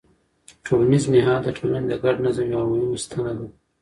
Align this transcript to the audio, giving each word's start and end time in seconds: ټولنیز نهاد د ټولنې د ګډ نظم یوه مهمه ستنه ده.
ټولنیز 0.65 1.03
نهاد 1.13 1.41
د 1.45 1.47
ټولنې 1.57 1.87
د 1.89 1.93
ګډ 2.03 2.15
نظم 2.25 2.47
یوه 2.53 2.65
مهمه 2.71 2.97
ستنه 3.05 3.31
ده. 3.37 3.45